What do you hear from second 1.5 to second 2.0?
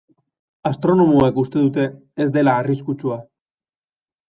dute